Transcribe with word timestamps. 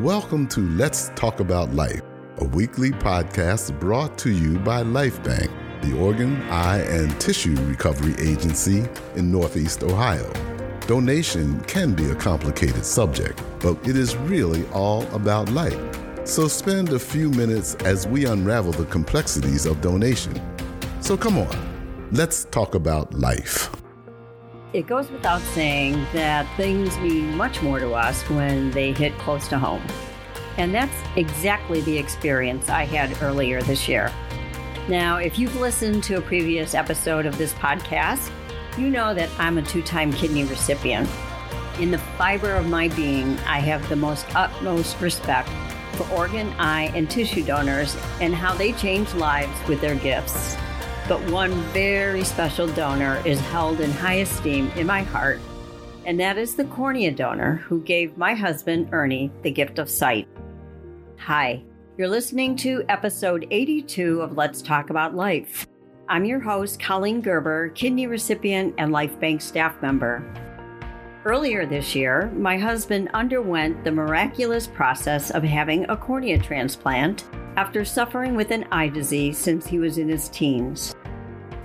Welcome 0.00 0.46
to 0.48 0.60
Let's 0.62 1.10
Talk 1.10 1.40
About 1.40 1.74
Life, 1.74 2.00
a 2.38 2.44
weekly 2.44 2.90
podcast 2.90 3.78
brought 3.78 4.16
to 4.20 4.30
you 4.30 4.58
by 4.60 4.82
LifeBank, 4.82 5.82
the 5.82 5.94
organ, 5.98 6.40
eye, 6.44 6.78
and 6.78 7.20
tissue 7.20 7.54
recovery 7.66 8.14
agency 8.18 8.88
in 9.16 9.30
Northeast 9.30 9.82
Ohio. 9.82 10.32
Donation 10.86 11.60
can 11.64 11.92
be 11.92 12.08
a 12.08 12.14
complicated 12.14 12.86
subject, 12.86 13.42
but 13.58 13.76
it 13.86 13.94
is 13.94 14.16
really 14.16 14.66
all 14.68 15.06
about 15.14 15.50
life. 15.50 15.78
So 16.24 16.48
spend 16.48 16.94
a 16.94 16.98
few 16.98 17.28
minutes 17.28 17.74
as 17.84 18.08
we 18.08 18.24
unravel 18.24 18.72
the 18.72 18.86
complexities 18.86 19.66
of 19.66 19.82
donation. 19.82 20.32
So 21.02 21.14
come 21.14 21.36
on, 21.36 22.08
let's 22.10 22.46
talk 22.46 22.74
about 22.74 23.12
life. 23.12 23.70
It 24.72 24.86
goes 24.86 25.10
without 25.10 25.40
saying 25.40 25.94
that 26.12 26.46
things 26.56 26.96
mean 26.98 27.36
much 27.36 27.60
more 27.60 27.80
to 27.80 27.92
us 27.92 28.22
when 28.30 28.70
they 28.70 28.92
hit 28.92 29.16
close 29.18 29.48
to 29.48 29.58
home. 29.58 29.82
And 30.58 30.72
that's 30.72 30.94
exactly 31.16 31.80
the 31.80 31.98
experience 31.98 32.68
I 32.68 32.84
had 32.84 33.20
earlier 33.20 33.62
this 33.62 33.88
year. 33.88 34.12
Now, 34.88 35.16
if 35.16 35.40
you've 35.40 35.56
listened 35.56 36.04
to 36.04 36.18
a 36.18 36.20
previous 36.20 36.74
episode 36.74 37.26
of 37.26 37.36
this 37.36 37.52
podcast, 37.54 38.30
you 38.78 38.90
know 38.90 39.12
that 39.12 39.28
I'm 39.40 39.58
a 39.58 39.62
two 39.62 39.82
time 39.82 40.12
kidney 40.12 40.44
recipient. 40.44 41.08
In 41.80 41.90
the 41.90 41.98
fiber 41.98 42.52
of 42.52 42.68
my 42.68 42.88
being, 42.88 43.38
I 43.40 43.58
have 43.58 43.88
the 43.88 43.96
most 43.96 44.24
utmost 44.36 45.00
respect 45.00 45.48
for 45.94 46.08
organ, 46.12 46.48
eye, 46.58 46.92
and 46.94 47.10
tissue 47.10 47.44
donors 47.44 47.96
and 48.20 48.32
how 48.34 48.54
they 48.54 48.72
change 48.74 49.12
lives 49.14 49.68
with 49.68 49.80
their 49.80 49.96
gifts 49.96 50.56
but 51.10 51.20
one 51.32 51.50
very 51.72 52.22
special 52.22 52.68
donor 52.68 53.20
is 53.26 53.40
held 53.40 53.80
in 53.80 53.90
high 53.90 54.20
esteem 54.20 54.70
in 54.76 54.86
my 54.86 55.02
heart, 55.02 55.40
and 56.04 56.20
that 56.20 56.38
is 56.38 56.54
the 56.54 56.64
cornea 56.66 57.10
donor 57.10 57.56
who 57.56 57.82
gave 57.82 58.16
my 58.16 58.32
husband, 58.32 58.88
Ernie, 58.92 59.28
the 59.42 59.50
gift 59.50 59.80
of 59.80 59.90
sight. 59.90 60.28
Hi, 61.16 61.64
you're 61.98 62.06
listening 62.06 62.54
to 62.58 62.84
episode 62.88 63.44
82 63.50 64.20
of 64.20 64.36
Let's 64.36 64.62
Talk 64.62 64.90
About 64.90 65.16
Life. 65.16 65.66
I'm 66.08 66.24
your 66.24 66.38
host, 66.38 66.78
Colleen 66.78 67.20
Gerber, 67.20 67.70
kidney 67.70 68.06
recipient 68.06 68.76
and 68.78 68.92
LifeBank 68.92 69.42
staff 69.42 69.82
member. 69.82 70.22
Earlier 71.24 71.66
this 71.66 71.92
year, 71.96 72.30
my 72.36 72.56
husband 72.56 73.10
underwent 73.14 73.82
the 73.82 73.90
miraculous 73.90 74.68
process 74.68 75.32
of 75.32 75.42
having 75.42 75.90
a 75.90 75.96
cornea 75.96 76.38
transplant 76.38 77.24
after 77.56 77.84
suffering 77.84 78.36
with 78.36 78.52
an 78.52 78.64
eye 78.70 78.88
disease 78.88 79.36
since 79.36 79.66
he 79.66 79.80
was 79.80 79.98
in 79.98 80.08
his 80.08 80.28
teens. 80.28 80.94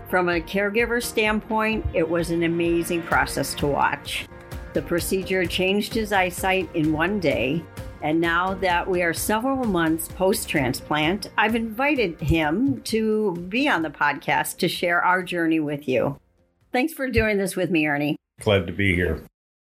From 0.09 0.29
a 0.29 0.39
caregiver 0.39 1.01
standpoint, 1.01 1.85
it 1.93 2.07
was 2.07 2.29
an 2.29 2.43
amazing 2.43 3.01
process 3.01 3.55
to 3.55 3.67
watch. 3.67 4.27
The 4.73 4.81
procedure 4.81 5.45
changed 5.45 5.93
his 5.93 6.13
eyesight 6.13 6.69
in 6.75 6.93
one 6.93 7.19
day, 7.19 7.63
and 8.03 8.21
now 8.21 8.53
that 8.55 8.87
we 8.87 9.01
are 9.01 9.13
several 9.13 9.63
months 9.65 10.07
post 10.09 10.47
transplant, 10.47 11.31
I've 11.37 11.55
invited 11.55 12.19
him 12.21 12.81
to 12.83 13.33
be 13.49 13.67
on 13.67 13.81
the 13.81 13.89
podcast 13.89 14.57
to 14.57 14.67
share 14.67 15.03
our 15.03 15.23
journey 15.23 15.59
with 15.59 15.87
you. 15.87 16.19
Thanks 16.71 16.93
for 16.93 17.09
doing 17.09 17.37
this 17.37 17.55
with 17.55 17.71
me, 17.71 17.87
Ernie. 17.87 18.17
Glad 18.41 18.67
to 18.67 18.73
be 18.73 18.93
here. 18.93 19.23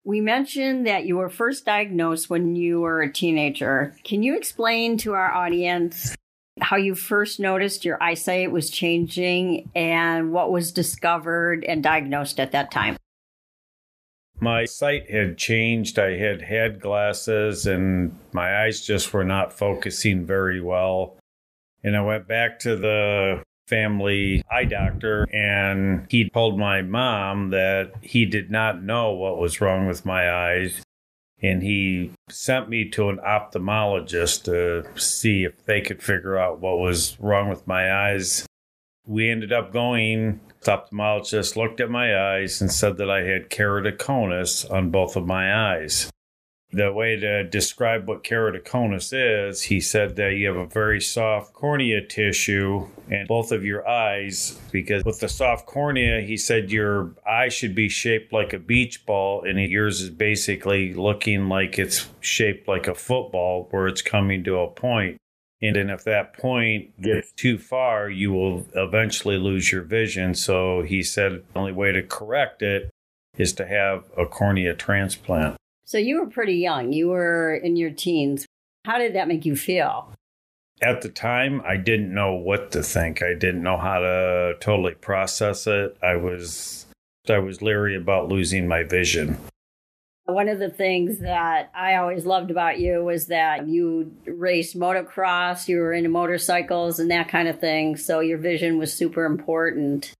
We 0.04 0.22
mentioned 0.22 0.86
that 0.86 1.06
you 1.06 1.18
were 1.18 1.30
first 1.30 1.66
diagnosed 1.66 2.30
when 2.30 2.56
you 2.56 2.82
were 2.82 3.02
a 3.02 3.12
teenager. 3.12 3.96
Can 4.04 4.22
you 4.22 4.38
explain 4.38 4.98
to 5.00 5.14
our 5.14 5.32
audience 5.32 6.16
how 6.62 6.78
you 6.78 6.96
first 6.96 7.40
noticed 7.40 7.86
your 7.86 8.02
eyesight 8.02 8.52
was 8.52 8.70
changing 8.70 9.70
and 9.76 10.32
what 10.32 10.52
was 10.52 10.72
discovered 10.72 11.64
and 11.64 11.84
diagnosed 11.84 12.40
at 12.40 12.52
that 12.52 12.72
time. 12.72 12.98
My 14.40 14.66
sight 14.66 15.10
had 15.10 15.38
changed. 15.38 16.00
I 16.00 16.18
had 16.18 16.42
had 16.42 16.80
glasses 16.80 17.66
and 17.66 18.18
my 18.32 18.64
eyes 18.64 18.86
just 18.86 19.14
were 19.14 19.26
not 19.26 19.52
focusing 19.52 20.26
very 20.26 20.62
well. 20.62 21.18
And 21.84 21.96
I 21.96 22.02
went 22.02 22.28
back 22.28 22.60
to 22.60 22.76
the 22.76 23.44
family 23.68 24.42
eye 24.50 24.66
doctor 24.66 25.28
and 25.32 26.08
he 26.10 26.30
told 26.30 26.58
my 26.58 26.82
mom 26.82 27.52
that 27.52 27.92
he 28.02 28.26
did 28.26 28.50
not 28.50 28.82
know 28.82 29.12
what 29.12 29.38
was 29.38 29.62
wrong 29.62 29.88
with 29.88 30.06
my 30.06 30.32
eyes 30.32 30.82
and 31.42 31.64
he 31.64 32.12
sent 32.30 32.70
me 32.70 32.90
to 32.90 33.10
an 33.10 33.18
ophthalmologist 33.18 34.44
to 34.44 34.86
see 35.00 35.44
if 35.44 35.66
they 35.66 35.82
could 35.82 36.04
figure 36.04 36.38
out 36.38 36.60
what 36.60 36.80
was 36.80 37.18
wrong 37.20 37.50
with 37.50 37.68
my 37.68 37.94
eyes. 37.94 38.46
We 39.06 39.30
ended 39.30 39.52
up 39.54 39.72
going, 39.72 40.40
the 40.62 40.72
ophthalmologist 40.72 41.56
looked 41.56 41.80
at 41.80 41.90
my 41.90 42.36
eyes 42.36 42.62
and 42.62 42.72
said 42.72 42.98
that 42.98 43.10
I 43.10 43.24
had 43.24 43.50
keratoconus 43.50 44.70
on 44.70 44.92
both 44.92 45.16
of 45.16 45.26
my 45.26 45.76
eyes 45.76 46.10
the 46.72 46.92
way 46.92 47.16
to 47.16 47.44
describe 47.46 48.08
what 48.08 48.24
keratoconus 48.24 49.12
is, 49.12 49.64
he 49.64 49.80
said 49.80 50.16
that 50.18 50.36
you 50.36 50.48
have 50.48 50.56
a 50.56 50.68
very 50.68 51.02
soft 51.02 51.54
cornea 51.54 52.06
tissue 52.06 52.88
in 53.10 53.26
both 53.28 53.52
of 53.52 53.66
your 53.66 53.88
eyes. 53.88 54.60
Because 54.72 55.04
with 55.04 55.20
the 55.20 55.30
soft 55.30 55.66
cornea, 55.66 56.22
he 56.22 56.38
said 56.38 56.72
your 56.72 57.16
eye 57.28 57.50
should 57.50 57.74
be 57.74 57.90
shaped 57.90 58.32
like 58.32 58.54
a 58.54 58.60
beach 58.60 59.06
ball, 59.06 59.44
and 59.44 59.60
yours 59.60 60.02
is 60.02 60.12
basically 60.12 60.94
looking 60.94 61.50
like 61.50 61.80
it's 61.80 62.08
shaped 62.20 62.68
like 62.68 62.88
a 62.88 62.94
football 62.94 63.68
where 63.72 63.88
it's 63.88 64.04
coming 64.04 64.44
to 64.44 64.60
a 64.60 64.68
point. 64.68 65.18
And 65.62 65.76
then 65.76 65.90
if 65.90 66.04
that 66.06 66.38
point 66.38 67.02
gets 67.02 67.34
too 67.34 67.58
far, 67.58 68.10
you 68.10 68.32
will 68.32 68.68
eventually 68.76 69.38
lose 69.38 69.72
your 69.72 69.82
vision. 69.82 70.34
So 70.34 70.84
he 70.84 71.04
said 71.04 71.44
the 71.52 71.60
only 71.60 71.74
way 71.74 71.92
to 71.92 72.02
correct 72.02 72.62
it 72.62 72.90
is 73.38 73.54
to 73.54 73.66
have 73.66 74.06
a 74.18 74.26
cornea 74.26 74.74
transplant. 74.76 75.58
So 75.90 75.98
you 75.98 76.20
were 76.20 76.28
pretty 76.28 76.54
young. 76.54 76.94
You 76.94 77.08
were 77.08 77.56
in 77.56 77.76
your 77.76 77.90
teens. 77.90 78.46
How 78.86 79.00
did 79.00 79.16
that 79.16 79.28
make 79.28 79.44
you 79.44 79.56
feel? 79.56 80.14
At 80.84 81.02
the 81.02 81.10
time, 81.10 81.64
I 81.66 81.78
didn't 81.78 82.14
know 82.14 82.36
what 82.36 82.72
to 82.74 82.84
think. 82.84 83.24
I 83.24 83.34
didn't 83.34 83.64
know 83.64 83.76
how 83.76 83.98
to 83.98 84.54
totally 84.60 84.94
process 84.94 85.66
it. 85.66 85.98
I 86.04 86.16
was 86.16 86.86
I 87.28 87.40
was 87.40 87.64
leery 87.64 87.96
about 87.96 88.30
losing 88.30 88.68
my 88.68 88.84
vision. 88.84 89.40
One 90.26 90.48
of 90.48 90.60
the 90.60 90.70
things 90.70 91.22
that 91.22 91.72
I 91.74 91.96
always 91.96 92.24
loved 92.24 92.52
about 92.52 92.80
you 92.80 93.04
was 93.04 93.26
that 93.26 93.68
you 93.68 94.16
raced 94.28 94.78
motocross, 94.78 95.68
you 95.68 95.80
were 95.80 95.92
into 95.92 96.10
motorcycles 96.10 97.00
and 97.00 97.10
that 97.10 97.30
kind 97.30 97.48
of 97.48 97.60
thing. 97.60 97.98
So 97.98 98.20
your 98.20 98.38
vision 98.38 98.78
was 98.78 98.94
super 98.94 99.26
important. 99.26 100.14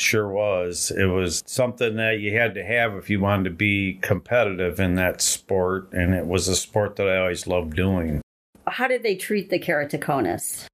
Sure 0.00 0.28
was. 0.28 0.90
It 0.90 1.06
was 1.06 1.42
something 1.46 1.96
that 1.96 2.20
you 2.20 2.36
had 2.36 2.54
to 2.54 2.64
have 2.64 2.94
if 2.94 3.10
you 3.10 3.20
wanted 3.20 3.44
to 3.44 3.50
be 3.50 3.98
competitive 4.00 4.80
in 4.80 4.94
that 4.94 5.20
sport, 5.20 5.92
and 5.92 6.14
it 6.14 6.26
was 6.26 6.48
a 6.48 6.56
sport 6.56 6.96
that 6.96 7.08
I 7.08 7.18
always 7.18 7.46
loved 7.46 7.76
doing. 7.76 8.22
How 8.66 8.88
did 8.88 9.02
they 9.02 9.14
treat 9.14 9.50
the 9.50 9.58
keratoconus? 9.58 10.66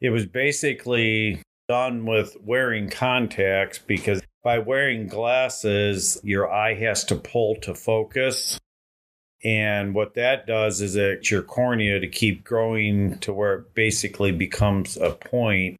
It 0.00 0.10
was 0.10 0.26
basically 0.26 1.42
done 1.68 2.06
with 2.06 2.36
wearing 2.42 2.88
contacts 2.88 3.78
because 3.78 4.22
by 4.42 4.58
wearing 4.58 5.08
glasses, 5.08 6.18
your 6.22 6.50
eye 6.50 6.74
has 6.74 7.04
to 7.06 7.16
pull 7.16 7.56
to 7.56 7.74
focus. 7.74 8.58
And 9.44 9.94
what 9.94 10.14
that 10.14 10.46
does 10.46 10.80
is 10.80 10.96
it's 10.96 11.30
your 11.30 11.42
cornea 11.42 12.00
to 12.00 12.08
keep 12.08 12.42
growing 12.44 13.18
to 13.18 13.32
where 13.32 13.54
it 13.54 13.74
basically 13.74 14.32
becomes 14.32 14.96
a 14.96 15.10
point 15.10 15.76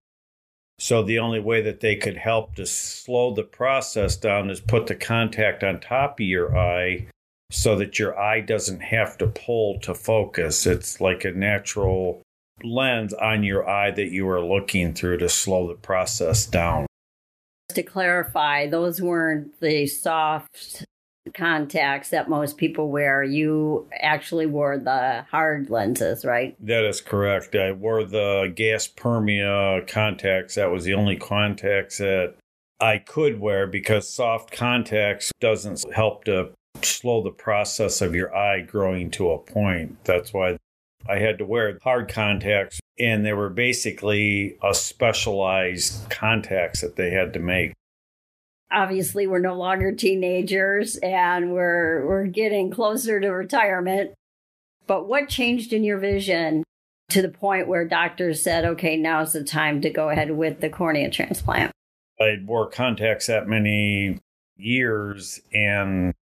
so 0.78 1.02
the 1.02 1.18
only 1.18 1.40
way 1.40 1.62
that 1.62 1.80
they 1.80 1.96
could 1.96 2.16
help 2.16 2.54
to 2.56 2.66
slow 2.66 3.32
the 3.32 3.42
process 3.42 4.16
down 4.16 4.50
is 4.50 4.60
put 4.60 4.86
the 4.86 4.94
contact 4.94 5.64
on 5.64 5.80
top 5.80 6.20
of 6.20 6.26
your 6.26 6.56
eye 6.56 7.06
so 7.50 7.76
that 7.76 7.98
your 7.98 8.18
eye 8.18 8.40
doesn't 8.40 8.80
have 8.80 9.16
to 9.18 9.26
pull 9.26 9.78
to 9.80 9.94
focus. 9.94 10.66
It's 10.66 11.00
like 11.00 11.24
a 11.24 11.30
natural 11.30 12.22
lens 12.62 13.14
on 13.14 13.42
your 13.42 13.68
eye 13.68 13.90
that 13.92 14.10
you 14.10 14.28
are 14.28 14.44
looking 14.44 14.92
through 14.92 15.18
to 15.18 15.28
slow 15.28 15.68
the 15.68 15.74
process 15.74 16.46
down. 16.46 16.86
To 17.70 17.82
clarify, 17.82 18.68
those 18.68 19.00
weren't 19.00 19.58
the 19.60 19.86
soft 19.86 20.84
contacts 21.34 22.10
that 22.10 22.28
most 22.28 22.56
people 22.56 22.90
wear. 22.90 23.22
You 23.22 23.86
actually 24.00 24.46
wore 24.46 24.78
the 24.78 25.24
hard 25.30 25.70
lenses, 25.70 26.24
right? 26.24 26.56
That 26.64 26.84
is 26.84 27.00
correct. 27.00 27.54
I 27.54 27.72
wore 27.72 28.04
the 28.04 28.52
gas 28.54 28.88
permia 28.88 29.86
contacts. 29.86 30.54
That 30.54 30.70
was 30.70 30.84
the 30.84 30.94
only 30.94 31.16
contacts 31.16 31.98
that 31.98 32.34
I 32.80 32.98
could 32.98 33.40
wear 33.40 33.66
because 33.66 34.08
soft 34.08 34.50
contacts 34.52 35.32
doesn't 35.40 35.84
help 35.92 36.24
to 36.24 36.50
slow 36.82 37.22
the 37.22 37.30
process 37.30 38.00
of 38.02 38.14
your 38.14 38.34
eye 38.34 38.60
growing 38.60 39.10
to 39.12 39.30
a 39.30 39.38
point. 39.38 40.04
That's 40.04 40.32
why 40.32 40.58
I 41.08 41.18
had 41.18 41.38
to 41.38 41.46
wear 41.46 41.78
hard 41.82 42.08
contacts 42.08 42.80
and 42.98 43.24
they 43.24 43.32
were 43.32 43.50
basically 43.50 44.56
a 44.62 44.74
specialized 44.74 46.08
contacts 46.10 46.80
that 46.80 46.96
they 46.96 47.10
had 47.10 47.32
to 47.34 47.38
make 47.38 47.72
obviously 48.72 49.26
we're 49.26 49.38
no 49.38 49.54
longer 49.54 49.92
teenagers 49.92 50.96
and 50.96 51.52
we're 51.52 52.06
we're 52.06 52.26
getting 52.26 52.70
closer 52.70 53.20
to 53.20 53.28
retirement. 53.28 54.12
But 54.86 55.08
what 55.08 55.28
changed 55.28 55.72
in 55.72 55.84
your 55.84 55.98
vision 55.98 56.62
to 57.10 57.22
the 57.22 57.28
point 57.28 57.68
where 57.68 57.86
doctors 57.86 58.42
said, 58.42 58.64
okay, 58.64 58.96
now's 58.96 59.32
the 59.32 59.44
time 59.44 59.80
to 59.82 59.90
go 59.90 60.10
ahead 60.10 60.30
with 60.32 60.60
the 60.60 60.68
cornea 60.68 61.10
transplant? 61.10 61.72
I 62.20 62.36
wore 62.44 62.68
contacts 62.68 63.26
that 63.26 63.46
many 63.46 64.18
years 64.56 65.40
and 65.52 66.14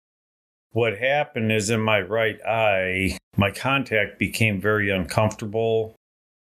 What 0.74 0.98
happened 0.98 1.52
is 1.52 1.70
in 1.70 1.82
my 1.82 2.02
right 2.02 2.40
eye, 2.44 3.20
my 3.38 3.52
contact 3.52 4.18
became 4.18 4.60
very 4.60 4.90
uncomfortable. 4.90 5.96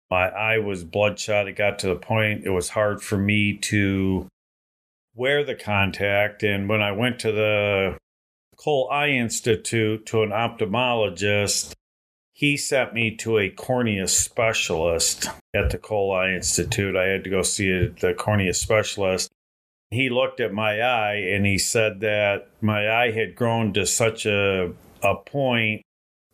My 0.08 0.28
eye 0.28 0.58
was 0.58 0.84
bloodshot. 0.84 1.48
It 1.48 1.56
got 1.56 1.80
to 1.80 1.88
the 1.88 1.96
point 1.96 2.44
it 2.44 2.50
was 2.50 2.68
hard 2.68 3.02
for 3.02 3.18
me 3.18 3.56
to 3.58 4.28
wear 5.14 5.44
the 5.44 5.54
contact. 5.54 6.42
And 6.42 6.68
when 6.68 6.82
I 6.82 6.92
went 6.92 7.18
to 7.20 7.32
the 7.32 7.96
Cole 8.56 8.88
Eye 8.90 9.08
Institute 9.08 10.06
to 10.06 10.22
an 10.22 10.30
ophthalmologist, 10.30 11.72
he 12.32 12.56
sent 12.56 12.94
me 12.94 13.14
to 13.16 13.38
a 13.38 13.48
cornea 13.48 14.08
specialist 14.08 15.28
at 15.54 15.70
the 15.70 15.78
Cole 15.78 16.12
Eye 16.12 16.32
Institute. 16.32 16.96
I 16.96 17.06
had 17.06 17.24
to 17.24 17.30
go 17.30 17.42
see 17.42 17.86
the 18.00 18.12
cornea 18.12 18.54
specialist. 18.54 19.30
He 19.90 20.10
looked 20.10 20.40
at 20.40 20.52
my 20.52 20.80
eye 20.80 21.14
and 21.14 21.46
he 21.46 21.58
said 21.58 22.00
that 22.00 22.48
my 22.60 22.90
eye 22.90 23.12
had 23.12 23.36
grown 23.36 23.72
to 23.74 23.86
such 23.86 24.26
a, 24.26 24.72
a 25.02 25.14
point 25.14 25.82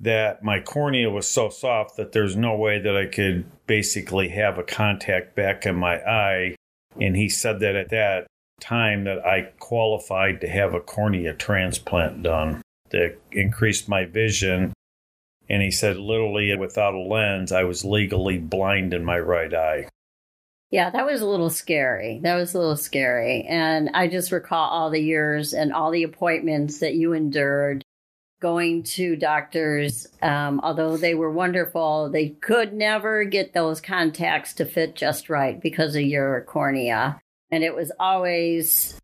that 0.00 0.42
my 0.42 0.60
cornea 0.60 1.10
was 1.10 1.28
so 1.28 1.50
soft 1.50 1.98
that 1.98 2.12
there's 2.12 2.34
no 2.34 2.56
way 2.56 2.78
that 2.78 2.96
I 2.96 3.04
could 3.04 3.44
basically 3.66 4.30
have 4.30 4.56
a 4.56 4.62
contact 4.62 5.36
back 5.36 5.66
in 5.66 5.76
my 5.76 5.96
eye. 5.96 6.56
And 6.98 7.14
he 7.14 7.28
said 7.28 7.60
that 7.60 7.76
at 7.76 7.90
that 7.90 8.26
time 8.60 9.04
that 9.04 9.24
I 9.24 9.52
qualified 9.58 10.40
to 10.40 10.48
have 10.48 10.74
a 10.74 10.80
cornea 10.80 11.34
transplant 11.34 12.22
done 12.22 12.62
that 12.90 13.18
increased 13.32 13.88
my 13.88 14.04
vision. 14.04 14.72
And 15.48 15.62
he 15.62 15.70
said, 15.70 15.96
literally, 15.96 16.54
without 16.56 16.94
a 16.94 17.00
lens, 17.00 17.52
I 17.52 17.64
was 17.64 17.84
legally 17.84 18.38
blind 18.38 18.94
in 18.94 19.04
my 19.04 19.18
right 19.18 19.52
eye. 19.52 19.88
Yeah, 20.70 20.90
that 20.90 21.04
was 21.04 21.20
a 21.20 21.26
little 21.26 21.50
scary. 21.50 22.20
That 22.22 22.36
was 22.36 22.54
a 22.54 22.58
little 22.58 22.76
scary. 22.76 23.44
And 23.48 23.90
I 23.94 24.06
just 24.06 24.30
recall 24.30 24.68
all 24.68 24.90
the 24.90 25.00
years 25.00 25.52
and 25.52 25.72
all 25.72 25.90
the 25.90 26.04
appointments 26.04 26.78
that 26.78 26.94
you 26.94 27.12
endured 27.12 27.82
going 28.40 28.84
to 28.84 29.16
doctors. 29.16 30.06
Um, 30.22 30.60
although 30.62 30.96
they 30.96 31.14
were 31.14 31.30
wonderful, 31.30 32.08
they 32.10 32.30
could 32.30 32.72
never 32.72 33.24
get 33.24 33.52
those 33.52 33.80
contacts 33.80 34.54
to 34.54 34.64
fit 34.64 34.94
just 34.94 35.28
right 35.28 35.60
because 35.60 35.96
of 35.96 36.02
your 36.02 36.40
cornea. 36.42 37.20
And 37.50 37.64
it 37.64 37.74
was 37.74 37.90
always, 37.98 38.98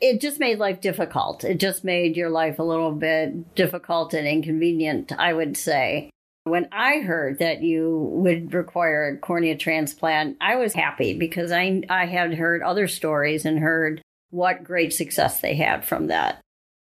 it 0.00 0.20
just 0.20 0.38
made 0.38 0.58
life 0.58 0.80
difficult. 0.80 1.44
It 1.44 1.58
just 1.58 1.84
made 1.84 2.16
your 2.16 2.30
life 2.30 2.58
a 2.58 2.64
little 2.64 2.92
bit 2.92 3.54
difficult 3.54 4.14
and 4.14 4.26
inconvenient, 4.26 5.12
I 5.18 5.32
would 5.32 5.56
say. 5.56 6.10
When 6.44 6.68
I 6.72 7.00
heard 7.00 7.40
that 7.40 7.62
you 7.62 7.98
would 8.14 8.54
require 8.54 9.08
a 9.08 9.18
cornea 9.18 9.56
transplant, 9.56 10.36
I 10.40 10.56
was 10.56 10.72
happy 10.72 11.18
because 11.18 11.52
I, 11.52 11.82
I 11.90 12.06
had 12.06 12.34
heard 12.34 12.62
other 12.62 12.88
stories 12.88 13.44
and 13.44 13.58
heard 13.58 14.00
what 14.30 14.64
great 14.64 14.92
success 14.92 15.40
they 15.40 15.54
had 15.54 15.84
from 15.84 16.06
that. 16.06 16.40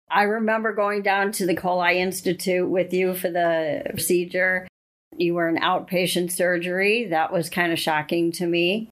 I 0.09 0.23
remember 0.23 0.73
going 0.73 1.01
down 1.01 1.31
to 1.33 1.45
the 1.45 1.61
Eye 1.69 1.95
Institute 1.95 2.69
with 2.69 2.93
you 2.93 3.13
for 3.13 3.29
the 3.29 3.83
procedure. 3.89 4.67
You 5.15 5.33
were 5.33 5.47
an 5.47 5.59
outpatient 5.59 6.31
surgery. 6.31 7.07
That 7.07 7.31
was 7.31 7.49
kind 7.49 7.71
of 7.71 7.79
shocking 7.79 8.31
to 8.33 8.45
me. 8.45 8.89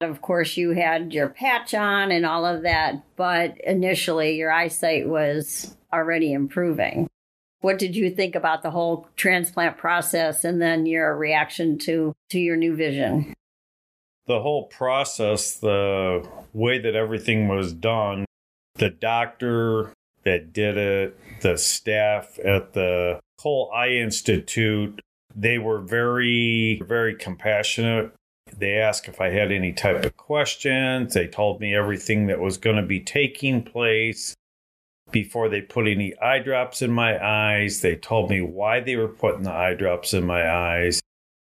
Of 0.00 0.22
course, 0.22 0.56
you 0.56 0.70
had 0.70 1.12
your 1.12 1.28
patch 1.28 1.74
on 1.74 2.10
and 2.10 2.24
all 2.24 2.46
of 2.46 2.62
that, 2.62 3.02
but 3.16 3.60
initially 3.60 4.36
your 4.36 4.50
eyesight 4.50 5.06
was 5.06 5.76
already 5.92 6.32
improving. 6.32 7.06
What 7.60 7.78
did 7.78 7.94
you 7.94 8.10
think 8.10 8.34
about 8.34 8.62
the 8.62 8.70
whole 8.70 9.08
transplant 9.16 9.76
process 9.76 10.44
and 10.44 10.62
then 10.62 10.86
your 10.86 11.14
reaction 11.14 11.76
to, 11.80 12.14
to 12.30 12.38
your 12.40 12.56
new 12.56 12.74
vision? 12.74 13.34
The 14.26 14.40
whole 14.40 14.64
process, 14.68 15.56
the 15.56 16.26
way 16.54 16.78
that 16.78 16.94
everything 16.94 17.48
was 17.48 17.74
done, 17.74 18.24
the 18.76 18.88
doctor 18.88 19.92
that 20.22 20.54
did 20.54 20.78
it, 20.78 21.18
the 21.42 21.58
staff 21.58 22.38
at 22.42 22.72
the 22.72 23.20
Cole 23.38 23.70
Eye 23.74 23.90
Institute, 23.90 25.00
they 25.34 25.58
were 25.58 25.80
very, 25.80 26.80
very 26.86 27.14
compassionate. 27.14 28.12
They 28.60 28.74
asked 28.74 29.08
if 29.08 29.20
I 29.20 29.30
had 29.30 29.50
any 29.50 29.72
type 29.72 30.04
of 30.04 30.16
questions. 30.18 31.14
They 31.14 31.26
told 31.26 31.60
me 31.60 31.74
everything 31.74 32.26
that 32.26 32.40
was 32.40 32.58
going 32.58 32.76
to 32.76 32.82
be 32.82 33.00
taking 33.00 33.62
place 33.62 34.34
before 35.10 35.48
they 35.48 35.62
put 35.62 35.88
any 35.88 36.14
eye 36.18 36.40
drops 36.40 36.82
in 36.82 36.92
my 36.92 37.18
eyes. 37.24 37.80
They 37.80 37.96
told 37.96 38.28
me 38.28 38.42
why 38.42 38.80
they 38.80 38.96
were 38.96 39.08
putting 39.08 39.44
the 39.44 39.50
eye 39.50 39.74
drops 39.74 40.12
in 40.12 40.26
my 40.26 40.48
eyes. 40.48 41.00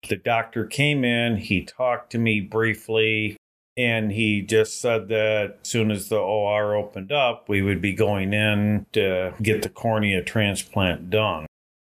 The 0.09 0.17
doctor 0.17 0.67
came 0.67 1.03
in, 1.05 1.37
he 1.37 1.65
talked 1.65 2.13
to 2.13 2.19
me 2.19 2.41
briefly, 2.41 3.37
and 3.77 4.13
he 4.13 4.43
just 4.43 4.81
said 4.81 5.09
that 5.09 5.59
as 5.63 5.69
soon 5.69 5.91
as 5.91 6.11
the 6.11 6.19
OR 6.19 6.75
opened 6.75 7.13
up, 7.13 7.49
we 7.49 7.63
would 7.63 7.81
be 7.81 7.95
going 7.95 8.35
in 8.35 8.87
to 8.93 9.33
get 9.43 9.63
the 9.63 9.69
cornea 9.71 10.23
transplant 10.23 11.09
done. 11.09 11.47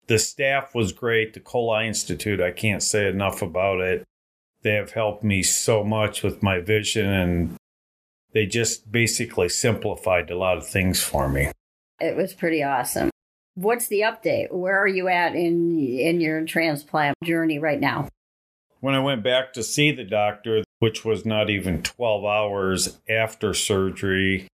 The 0.07 0.19
staff 0.19 0.73
was 0.73 0.91
great. 0.91 1.33
The 1.33 1.59
Eye 1.59 1.85
Institute, 1.85 2.41
I 2.41 2.51
can't 2.51 2.81
say 2.81 3.07
enough 3.07 3.41
about 3.41 3.79
it. 3.79 4.05
They 4.61 4.73
have 4.73 4.91
helped 4.91 5.23
me 5.23 5.41
so 5.43 5.83
much 5.83 6.21
with 6.23 6.43
my 6.43 6.59
vision 6.59 7.09
and 7.09 7.55
they 8.33 8.45
just 8.45 8.91
basically 8.91 9.49
simplified 9.49 10.29
a 10.29 10.37
lot 10.37 10.57
of 10.57 10.67
things 10.67 11.01
for 11.01 11.29
me. 11.29 11.51
It 11.99 12.15
was 12.15 12.33
pretty 12.33 12.63
awesome. 12.63 13.09
What's 13.55 13.87
the 13.87 14.01
update? 14.01 14.51
Where 14.51 14.77
are 14.81 14.87
you 14.87 15.07
at 15.07 15.35
in 15.35 15.79
in 15.99 16.21
your 16.21 16.45
transplant 16.45 17.15
journey 17.23 17.59
right 17.59 17.79
now? 17.79 18.07
When 18.79 18.95
I 18.95 18.99
went 18.99 19.23
back 19.23 19.51
to 19.53 19.63
see 19.63 19.91
the 19.91 20.05
doctor, 20.05 20.63
which 20.79 21.03
was 21.03 21.25
not 21.25 21.49
even 21.49 21.83
12 21.83 22.23
hours 22.23 22.99
after 23.09 23.53
surgery, 23.53 24.47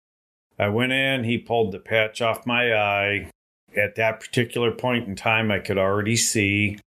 I 0.58 0.69
went 0.69 0.93
in, 0.93 1.25
he 1.25 1.38
pulled 1.38 1.72
the 1.72 1.81
patch 1.81 2.22
off 2.22 2.46
my 2.46 2.72
eye. 2.72 3.31
At 3.76 3.96
that 3.96 4.20
particular 4.20 4.70
point 4.70 5.08
in 5.08 5.16
time, 5.16 5.50
I 5.50 5.58
could 5.58 5.78
already 5.78 6.16
see. 6.16 6.78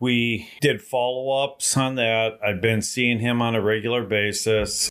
We 0.00 0.48
did 0.62 0.80
follow 0.80 1.44
ups 1.44 1.76
on 1.76 1.96
that. 1.96 2.38
I've 2.42 2.62
been 2.62 2.80
seeing 2.80 3.18
him 3.18 3.42
on 3.42 3.54
a 3.54 3.60
regular 3.60 4.02
basis. 4.02 4.90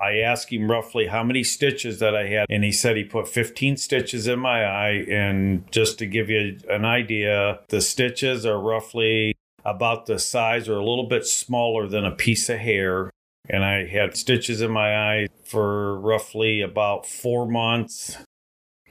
I 0.00 0.18
asked 0.18 0.52
him 0.52 0.70
roughly 0.70 1.06
how 1.06 1.22
many 1.22 1.44
stitches 1.44 2.00
that 2.00 2.14
I 2.14 2.26
had, 2.26 2.46
and 2.50 2.64
he 2.64 2.72
said 2.72 2.96
he 2.96 3.04
put 3.04 3.28
15 3.28 3.76
stitches 3.76 4.26
in 4.26 4.38
my 4.40 4.64
eye. 4.64 5.04
And 5.08 5.70
just 5.72 5.98
to 6.00 6.06
give 6.06 6.28
you 6.28 6.58
an 6.68 6.84
idea, 6.84 7.60
the 7.68 7.80
stitches 7.80 8.44
are 8.44 8.60
roughly 8.60 9.36
about 9.64 10.06
the 10.06 10.18
size 10.18 10.68
or 10.68 10.76
a 10.76 10.84
little 10.84 11.08
bit 11.08 11.26
smaller 11.26 11.86
than 11.86 12.04
a 12.04 12.14
piece 12.14 12.48
of 12.48 12.58
hair. 12.58 13.10
And 13.48 13.64
I 13.64 13.86
had 13.86 14.16
stitches 14.16 14.60
in 14.60 14.70
my 14.70 14.96
eye 14.96 15.28
for 15.44 15.98
roughly 15.98 16.60
about 16.60 17.06
four 17.06 17.46
months. 17.46 18.18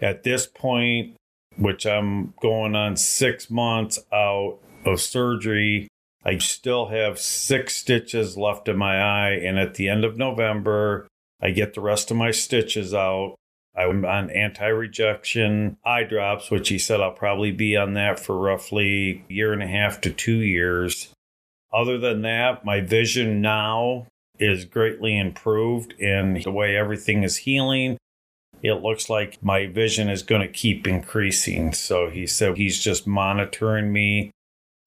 At 0.02 0.24
this 0.24 0.46
point, 0.46 1.16
which 1.58 1.86
I'm 1.86 2.34
going 2.42 2.76
on 2.76 2.96
six 2.96 3.50
months 3.50 4.00
out 4.14 4.60
of 4.88 5.02
surgery, 5.02 5.88
I 6.24 6.38
still 6.40 6.88
have 6.88 7.20
six 7.20 7.76
stitches 7.76 8.38
left 8.38 8.68
in 8.68 8.78
my 8.78 9.00
eye, 9.00 9.32
and 9.32 9.58
at 9.58 9.76
the 9.76 9.88
end 9.88 10.04
of 10.04 10.18
November, 10.18 11.08
I 11.42 11.52
get 11.52 11.74
the 11.74 11.82
rest 11.82 12.12
of 12.12 12.18
my 12.18 12.32
stitches 12.32 12.94
out. 12.94 13.36
I'm 13.76 14.04
on 14.06 14.32
anti 14.32 14.68
rejection 14.68 15.78
eye 15.86 16.04
drops, 16.04 16.50
which 16.50 16.70
he 16.70 16.80
said 16.80 17.00
I'll 17.00 17.12
probably 17.12 17.52
be 17.52 17.78
on 17.78 17.94
that 17.94 18.20
for 18.20 18.38
roughly 18.38 19.24
a 19.30 19.34
year 19.34 19.54
and 19.54 19.62
a 19.62 19.68
half 19.68 20.02
to 20.02 20.12
two 20.12 20.40
years. 20.40 21.10
Other 21.72 21.98
than 21.98 22.24
that, 22.24 22.66
my 22.66 22.82
vision 22.82 23.40
now 23.40 24.08
is 24.40 24.66
greatly 24.66 25.18
improved 25.18 25.94
in 25.94 26.42
the 26.44 26.52
way 26.52 26.76
everything 26.76 27.24
is 27.24 27.38
healing. 27.38 27.98
It 28.64 28.82
looks 28.82 29.10
like 29.10 29.44
my 29.44 29.68
vision 29.68 30.10
is 30.10 30.24
going 30.24 30.42
to 30.42 30.48
keep 30.48 30.88
increasing. 30.88 31.74
So 31.74 32.10
he 32.10 32.26
said 32.26 32.58
he's 32.58 32.80
just 32.80 33.06
monitoring 33.06 33.94
me 33.94 34.32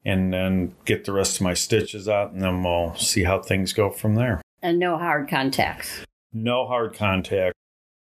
and 0.05 0.33
then 0.33 0.75
get 0.85 1.05
the 1.05 1.13
rest 1.13 1.37
of 1.37 1.43
my 1.43 1.55
stitches 1.55 2.09
out, 2.09 2.33
and 2.33 2.43
then 2.43 2.63
we'll 2.63 2.95
see 2.97 3.25
how 3.25 3.41
things 3.41 3.73
go 3.73 3.91
from 3.91 4.15
there. 4.15 4.41
And 4.63 4.79
no 4.79 4.99
hard 4.99 5.29
contacts. 5.29 6.05
No 6.33 6.67
hard 6.67 6.95
contact. 6.95 7.55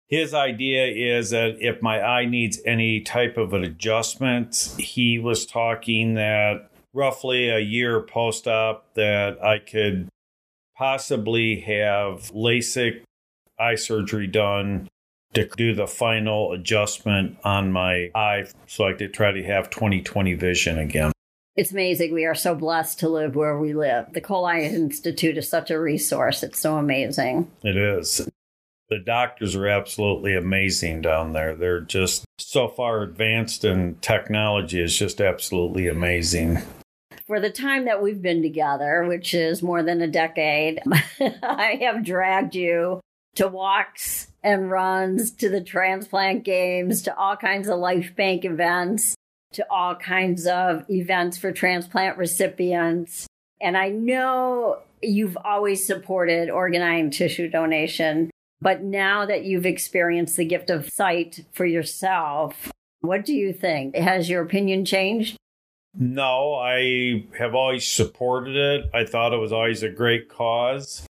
His 0.09 0.35
idea 0.35 0.87
is 0.87 1.31
that 1.31 1.57
if 1.61 1.81
my 1.81 2.01
eye 2.03 2.25
needs 2.25 2.61
any 2.67 3.01
type 3.01 3.37
of 3.37 3.53
an 3.53 3.63
adjustment, 3.63 4.75
he 4.77 5.19
was 5.21 5.47
talking 5.47 6.15
that 6.15 6.69
roughly 6.93 7.49
a 7.49 7.61
year 7.61 8.01
post 8.01 8.49
op 8.49 8.93
that 8.95 9.43
I 9.45 9.59
could 9.59 10.09
possibly 10.77 11.61
have 11.61 12.33
LASIK 12.33 13.03
eye 13.59 13.77
surgery 13.77 14.27
done 14.27 14.89
to 15.35 15.49
do 15.57 15.75
the 15.75 15.87
final 15.87 16.51
adjustment 16.53 17.37
on 17.45 17.71
my 17.71 18.11
eye 18.15 18.47
so 18.67 18.89
I 18.89 18.95
could 18.95 19.15
try 19.15 19.31
to 19.31 19.45
have 19.45 19.71
20/20 19.71 20.35
vision 20.35 20.79
again. 20.79 21.13
It's 21.57 21.73
amazing. 21.73 22.15
We 22.15 22.27
are 22.27 22.35
so 22.35 22.55
blessed 22.55 23.01
to 23.01 23.09
live 23.09 23.35
where 23.35 23.59
we 23.59 23.75
live. 23.75 24.13
The 24.13 24.35
Eye 24.35 24.61
Institute 24.61 25.37
is 25.37 25.49
such 25.49 25.71
a 25.71 25.81
resource. 25.81 26.43
It's 26.43 26.61
so 26.61 26.77
amazing. 26.77 27.51
It 27.63 27.77
is. 27.77 28.29
The 28.89 28.99
doctors 28.99 29.55
are 29.57 29.67
absolutely 29.67 30.35
amazing 30.35 31.03
down 31.03 31.33
there. 31.33 31.55
They're 31.55 31.81
just 31.81 32.25
so 32.39 32.69
far 32.69 33.03
advanced 33.03 33.65
in 33.65 33.97
technology 33.97 34.81
is 34.81 34.97
just 34.97 35.21
absolutely 35.21 35.87
amazing. 35.87 36.59
For 37.27 37.41
the 37.41 37.51
time 37.51 37.85
that 37.85 38.03
we've 38.03 38.23
been 38.23 38.43
together, 38.43 39.05
which 39.07 39.35
is 39.35 39.63
more 39.63 39.83
than 39.83 40.01
a 40.01 40.09
decade, 40.09 40.81
I 41.43 41.79
have 41.83 42.05
dragged 42.05 42.55
you 42.55 43.01
to 43.37 43.47
walks 43.47 44.29
and 44.43 44.71
runs 44.71 45.31
to 45.33 45.49
the 45.49 45.61
transplant 45.61 46.43
games 46.45 47.03
to 47.03 47.17
all 47.17 47.37
kinds 47.37 47.69
of 47.69 47.79
LifeBank 47.79 48.45
events 48.45 49.15
to 49.53 49.67
all 49.71 49.95
kinds 49.95 50.47
of 50.47 50.85
events 50.89 51.39
for 51.39 51.53
transplant 51.53 52.17
recipients. 52.19 53.27
And 53.61 53.77
I 53.77 53.89
know 53.89 54.79
you've 55.03 55.37
always 55.45 55.87
supported 55.87 56.51
organ 56.51 56.83
and 56.83 57.13
tissue 57.13 57.49
donation, 57.49 58.31
but 58.61 58.83
now 58.83 59.27
that 59.27 59.45
you've 59.45 59.67
experienced 59.67 60.37
the 60.37 60.45
gift 60.45 60.71
of 60.71 60.89
sight 60.89 61.45
for 61.53 61.67
yourself, 61.67 62.71
what 63.01 63.25
do 63.25 63.35
you 63.35 63.53
think? 63.53 63.97
Has 63.97 64.29
your 64.29 64.43
opinion 64.43 64.85
changed? 64.85 65.37
No, 65.95 66.55
I 66.55 67.25
have 67.39 67.55
always 67.55 67.87
supported 67.87 68.57
it. 68.57 68.91
I 68.95 69.05
thought 69.05 69.33
it 69.33 69.39
was 69.39 69.53
always 69.53 69.83
a 69.83 69.89
great 69.89 70.29
cause. 70.29 71.07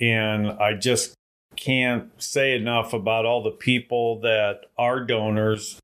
And 0.00 0.48
I 0.48 0.74
just 0.74 1.14
can't 1.56 2.10
say 2.22 2.54
enough 2.54 2.92
about 2.92 3.26
all 3.26 3.42
the 3.42 3.50
people 3.50 4.20
that 4.20 4.66
are 4.78 5.00
donors. 5.00 5.78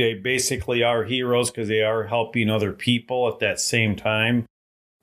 They 0.00 0.14
basically 0.14 0.82
are 0.82 1.04
heroes 1.04 1.50
because 1.50 1.68
they 1.68 1.82
are 1.82 2.04
helping 2.04 2.48
other 2.48 2.72
people 2.72 3.28
at 3.28 3.38
that 3.40 3.60
same 3.60 3.96
time. 3.96 4.46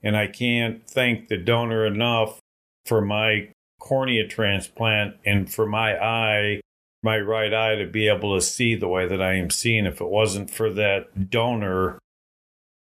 And 0.02 0.18
I 0.18 0.26
can't 0.26 0.90
thank 0.90 1.28
the 1.28 1.38
donor 1.38 1.86
enough 1.86 2.40
for 2.84 3.00
my 3.00 3.50
cornea 3.80 4.28
transplant 4.28 5.18
and 5.24 5.54
for 5.54 5.68
my 5.68 6.04
eye, 6.04 6.62
my 7.04 7.20
right 7.20 7.54
eye, 7.54 7.76
to 7.76 7.86
be 7.86 8.08
able 8.08 8.34
to 8.34 8.42
see 8.42 8.74
the 8.74 8.88
way 8.88 9.08
that 9.08 9.22
I 9.22 9.36
am 9.36 9.52
seeing. 9.52 9.86
If 9.86 10.02
it 10.02 10.10
wasn't 10.10 10.50
for 10.50 10.74
that 10.74 11.30
donor, 11.30 12.00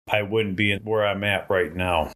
I 0.09 0.23
wouldn't 0.23 0.55
be 0.55 0.77
where 0.77 1.05
I'm 1.05 1.25
at 1.25 1.51
right 1.51 1.75
now. 1.75 2.13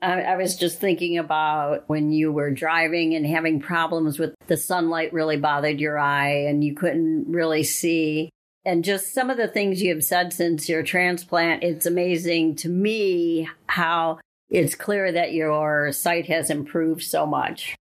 I, 0.00 0.34
was 0.34 0.56
just 0.56 0.80
thinking 0.80 1.16
about 1.16 1.88
when 1.88 2.10
you 2.10 2.32
were 2.32 2.50
driving 2.50 3.14
and 3.14 3.24
having 3.24 3.60
problems 3.60 4.18
with 4.18 4.34
the 4.48 4.56
sunlight 4.56 5.12
really 5.12 5.36
bothered 5.36 5.78
your 5.78 5.96
eye 5.96 6.46
and 6.48 6.64
you 6.64 6.74
couldn't 6.74 7.26
really 7.28 7.62
see. 7.62 8.30
And 8.64 8.84
just 8.84 9.12
some 9.12 9.28
of 9.28 9.36
the 9.36 9.48
things 9.48 9.82
you 9.82 9.92
have 9.92 10.04
said 10.04 10.32
since 10.32 10.68
your 10.68 10.82
transplant, 10.82 11.64
it's 11.64 11.86
amazing 11.86 12.56
to 12.56 12.68
me 12.68 13.48
how 13.66 14.20
it's 14.50 14.74
clear 14.74 15.10
that 15.10 15.32
your 15.32 15.92
sight 15.92 16.26
has 16.26 16.50
improved 16.50 17.02
so 17.02 17.26
much. 17.26 17.74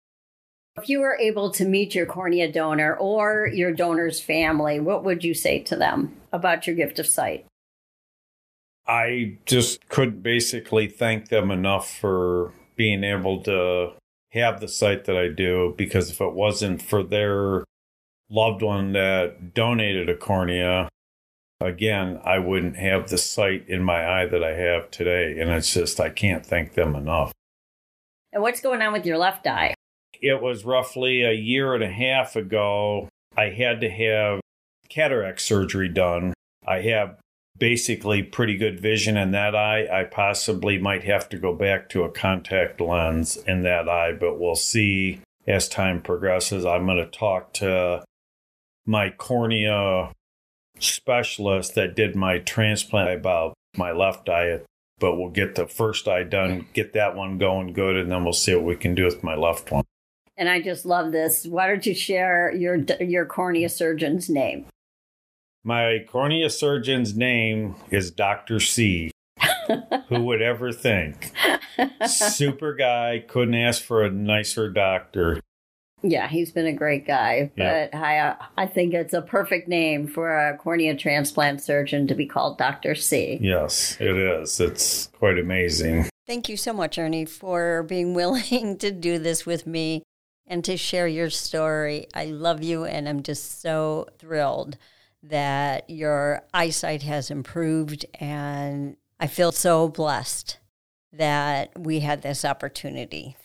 If 0.78 0.88
you 0.88 1.00
were 1.00 1.18
able 1.18 1.50
to 1.50 1.64
meet 1.64 1.94
your 1.94 2.06
cornea 2.06 2.50
donor 2.50 2.94
or 2.94 3.50
your 3.52 3.72
donor's 3.72 4.20
family, 4.20 4.80
what 4.80 5.04
would 5.04 5.22
you 5.24 5.34
say 5.34 5.58
to 5.64 5.76
them 5.76 6.16
about 6.32 6.66
your 6.66 6.76
gift 6.76 6.98
of 6.98 7.06
sight? 7.06 7.44
I 8.86 9.38
just 9.44 9.88
couldn't 9.88 10.22
basically 10.22 10.88
thank 10.88 11.28
them 11.28 11.50
enough 11.50 11.90
for 11.90 12.52
being 12.76 13.04
able 13.04 13.42
to 13.42 13.92
have 14.30 14.60
the 14.60 14.68
sight 14.68 15.04
that 15.04 15.16
I 15.16 15.28
do 15.28 15.74
because 15.76 16.10
if 16.10 16.20
it 16.20 16.32
wasn't 16.32 16.80
for 16.80 17.02
their 17.02 17.64
loved 18.30 18.62
one 18.62 18.92
that 18.92 19.54
donated 19.54 20.08
a 20.08 20.16
cornea, 20.16 20.88
again, 21.60 22.20
I 22.24 22.38
wouldn't 22.38 22.76
have 22.76 23.10
the 23.10 23.18
sight 23.18 23.64
in 23.68 23.82
my 23.82 24.22
eye 24.22 24.26
that 24.26 24.42
I 24.42 24.54
have 24.54 24.90
today. 24.90 25.38
And 25.38 25.50
it's 25.50 25.74
just, 25.74 26.00
I 26.00 26.10
can't 26.10 26.46
thank 26.46 26.74
them 26.74 26.94
enough. 26.94 27.32
And 28.32 28.42
what's 28.42 28.60
going 28.60 28.80
on 28.80 28.92
with 28.92 29.04
your 29.04 29.18
left 29.18 29.46
eye? 29.46 29.74
It 30.22 30.40
was 30.40 30.64
roughly 30.64 31.22
a 31.22 31.32
year 31.32 31.74
and 31.74 31.82
a 31.82 31.90
half 31.90 32.36
ago. 32.36 33.08
I 33.36 33.50
had 33.50 33.80
to 33.80 33.90
have 33.90 34.40
cataract 34.88 35.40
surgery 35.40 35.88
done. 35.88 36.34
I 36.66 36.82
have 36.82 37.18
basically 37.58 38.22
pretty 38.22 38.56
good 38.56 38.80
vision 38.80 39.16
in 39.16 39.32
that 39.32 39.54
eye. 39.54 39.86
I 39.90 40.04
possibly 40.04 40.78
might 40.78 41.04
have 41.04 41.28
to 41.30 41.38
go 41.38 41.54
back 41.54 41.88
to 41.90 42.04
a 42.04 42.10
contact 42.10 42.80
lens 42.80 43.36
in 43.36 43.62
that 43.62 43.88
eye, 43.88 44.12
but 44.12 44.38
we'll 44.38 44.56
see 44.56 45.20
as 45.46 45.68
time 45.68 46.00
progresses. 46.00 46.64
I'm 46.64 46.86
going 46.86 46.98
to 46.98 47.06
talk 47.06 47.52
to 47.54 48.04
my 48.86 49.10
cornea 49.10 50.12
specialist 50.78 51.74
that 51.74 51.94
did 51.94 52.16
my 52.16 52.38
transplant 52.38 53.10
about 53.10 53.54
my 53.76 53.92
left 53.92 54.28
eye, 54.28 54.60
but 54.98 55.16
we'll 55.16 55.30
get 55.30 55.54
the 55.54 55.66
first 55.66 56.08
eye 56.08 56.22
done, 56.22 56.66
get 56.72 56.92
that 56.94 57.14
one 57.14 57.38
going 57.38 57.72
good, 57.72 57.96
and 57.96 58.10
then 58.10 58.24
we'll 58.24 58.32
see 58.32 58.54
what 58.54 58.64
we 58.64 58.76
can 58.76 58.94
do 58.94 59.04
with 59.04 59.22
my 59.22 59.34
left 59.34 59.70
one. 59.70 59.84
And 60.36 60.48
I 60.48 60.60
just 60.60 60.86
love 60.86 61.12
this. 61.12 61.46
Why 61.46 61.66
don't 61.66 61.84
you 61.84 61.94
share 61.94 62.52
your 62.54 62.76
your 63.00 63.26
cornea 63.26 63.68
surgeon's 63.68 64.30
name? 64.30 64.66
My 65.62 66.06
cornea 66.08 66.48
surgeon's 66.48 67.14
name 67.14 67.74
is 67.90 68.10
Dr. 68.10 68.60
C. 68.60 69.10
Who 70.08 70.22
would 70.24 70.40
ever 70.40 70.72
think? 70.72 71.32
Super 72.06 72.74
guy, 72.74 73.22
couldn't 73.26 73.54
ask 73.54 73.82
for 73.82 74.02
a 74.02 74.10
nicer 74.10 74.70
doctor. 74.70 75.40
Yeah, 76.02 76.28
he's 76.28 76.50
been 76.50 76.66
a 76.66 76.72
great 76.72 77.06
guy, 77.06 77.50
but 77.56 77.94
I 77.94 78.18
uh, 78.18 78.36
I 78.56 78.66
think 78.66 78.94
it's 78.94 79.12
a 79.12 79.20
perfect 79.20 79.68
name 79.68 80.06
for 80.06 80.30
a 80.30 80.56
cornea 80.56 80.96
transplant 80.96 81.62
surgeon 81.62 82.06
to 82.06 82.14
be 82.14 82.26
called 82.26 82.58
Dr. 82.58 82.94
C. 82.94 83.38
Yes, 83.40 83.96
it 84.00 84.16
is. 84.16 84.60
It's 84.60 85.08
quite 85.08 85.38
amazing. 85.38 86.08
Thank 86.26 86.48
you 86.48 86.56
so 86.56 86.72
much, 86.72 86.98
Ernie, 86.98 87.24
for 87.24 87.82
being 87.82 88.14
willing 88.20 88.78
to 88.78 88.90
do 88.90 89.18
this 89.18 89.44
with 89.44 89.66
me 89.66 90.02
and 90.46 90.64
to 90.64 90.76
share 90.76 91.06
your 91.06 91.30
story. 91.30 92.06
I 92.14 92.26
love 92.26 92.62
you, 92.62 92.84
and 92.84 93.08
I'm 93.08 93.22
just 93.22 93.60
so 93.60 94.08
thrilled 94.18 94.78
that 95.22 95.88
your 95.90 96.42
eyesight 96.54 97.02
has 97.02 97.30
improved. 97.30 98.06
And 98.14 98.96
I 99.18 99.26
feel 99.26 99.52
so 99.52 99.88
blessed 99.88 100.58
that 101.12 101.78
we 101.78 102.00
had 102.00 102.22
this 102.22 102.44
opportunity. 102.44 103.36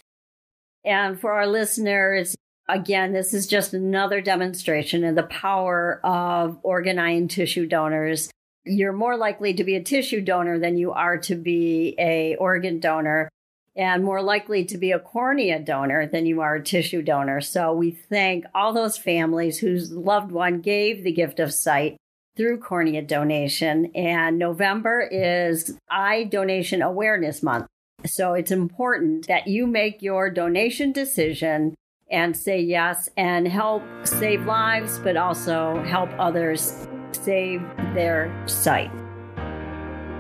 And 0.85 1.19
for 1.19 1.33
our 1.33 1.47
listeners, 1.47 2.35
again, 2.67 3.13
this 3.13 3.34
is 3.34 3.48
just 3.48 3.74
another 3.74 4.22
demonstration 4.22 5.03
of 5.03 5.15
the 5.15 5.24
power 5.24 6.00
of 6.03 6.57
organ, 6.63 7.00
and 7.00 7.29
tissue 7.29 7.65
donors. 7.65 8.29
You're 8.65 8.93
more 8.93 9.17
likely 9.17 9.53
to 9.53 9.63
be 9.63 9.75
a 9.75 9.84
tissue 9.84 10.22
donor 10.22 10.57
than 10.57 10.77
you 10.77 10.91
are 10.91 11.17
to 11.19 11.36
be 11.36 11.95
a 12.00 12.36
organ 12.36 12.79
donor 12.79 13.29
and 13.75 14.03
more 14.03 14.22
likely 14.22 14.63
to 14.65 14.77
be 14.77 14.91
a 14.91 15.00
cornea 15.00 15.60
donor 15.60 16.07
than 16.07 16.25
you 16.25 16.41
are 16.41 16.55
a 16.55 16.63
tissue 16.63 17.01
donor. 17.01 17.41
So 17.41 17.74
we 17.74 17.91
thank 17.91 18.45
all 18.55 18.74
those 18.74 18.98
families 18.98 19.60
whose 19.60 19.91
loved 19.91 20.31
one 20.31 20.62
gave 20.62 21.03
the 21.03 21.12
gift 21.12 21.39
of 21.39 21.53
sight 21.53 21.98
through 22.38 22.60
cornea 22.60 23.01
donation. 23.01 23.91
And 23.93 24.39
November 24.39 25.01
is 25.01 25.77
Eye 25.89 26.24
Donation 26.24 26.81
Awareness 26.81 27.43
Month. 27.43 27.67
So 28.05 28.34
it's 28.34 28.51
important 28.51 29.27
that 29.27 29.48
you 29.48 29.67
make 29.67 30.01
your 30.01 30.29
donation 30.29 30.91
decision 30.91 31.75
and 32.09 32.35
say 32.35 32.59
yes 32.59 33.09
and 33.17 33.47
help 33.47 33.83
save 34.03 34.45
lives, 34.45 35.00
but 35.00 35.17
also 35.17 35.83
help 35.83 36.09
others 36.19 36.88
save 37.12 37.62
their 37.93 38.31
sight. 38.47 38.91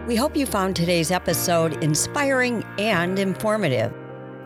We 0.07 0.15
hope 0.15 0.37
you 0.37 0.45
found 0.45 0.75
today's 0.75 1.11
episode 1.11 1.83
inspiring 1.83 2.63
and 2.77 3.17
informative. 3.17 3.93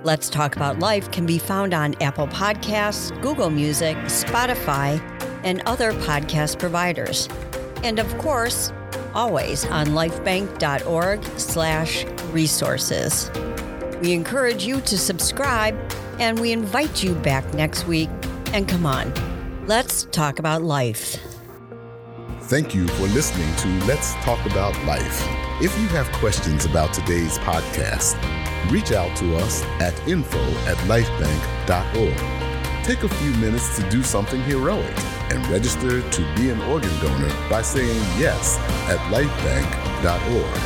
Let's 0.03 0.29
Talk 0.29 0.55
About 0.55 0.79
Life 0.79 1.11
can 1.11 1.25
be 1.25 1.37
found 1.37 1.73
on 1.73 2.01
Apple 2.01 2.27
Podcasts, 2.27 3.19
Google 3.21 3.49
Music, 3.49 3.97
Spotify, 4.05 5.01
and 5.43 5.61
other 5.65 5.91
podcast 5.91 6.59
providers. 6.59 7.27
And 7.83 7.99
of 7.99 8.17
course, 8.17 8.71
always 9.13 9.65
on 9.65 9.87
lifebank.org 9.87 11.23
slash 11.37 12.05
resources. 12.31 13.29
We 14.01 14.13
encourage 14.13 14.65
you 14.65 14.79
to 14.81 14.97
subscribe 14.97 15.77
and 16.19 16.39
we 16.39 16.51
invite 16.51 17.01
you 17.03 17.15
back 17.15 17.51
next 17.53 17.87
week. 17.87 18.09
And 18.53 18.67
come 18.67 18.85
on, 18.85 19.13
let's 19.65 20.05
talk 20.05 20.39
about 20.39 20.61
life. 20.61 21.17
Thank 22.43 22.73
you 22.73 22.87
for 22.87 23.03
listening 23.07 23.55
to 23.57 23.85
Let's 23.85 24.13
Talk 24.15 24.43
About 24.45 24.75
Life. 24.85 25.23
If 25.61 25.77
you 25.79 25.87
have 25.89 26.11
questions 26.13 26.65
about 26.65 26.93
today's 26.93 27.37
podcast, 27.39 28.15
reach 28.71 28.91
out 28.91 29.15
to 29.17 29.35
us 29.35 29.63
at 29.79 29.95
info 30.07 30.41
at 30.65 30.77
lifebank.org. 30.87 32.39
Take 32.83 33.03
a 33.03 33.09
few 33.09 33.31
minutes 33.33 33.77
to 33.77 33.87
do 33.91 34.01
something 34.01 34.41
heroic 34.41 34.95
and 35.31 35.47
register 35.47 36.01
to 36.09 36.35
be 36.35 36.49
an 36.49 36.59
organ 36.61 36.89
donor 37.01 37.29
by 37.49 37.61
saying 37.61 38.01
yes 38.17 38.57
at 38.89 38.97
lifebank.org. 39.11 40.61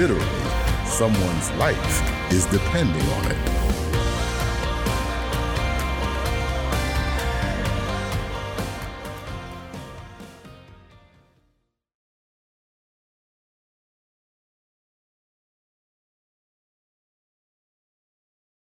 Literally, 0.00 0.86
someone's 0.86 1.50
life 1.52 2.32
is 2.32 2.46
depending 2.46 3.08
on 3.10 3.30
it. 3.30 3.61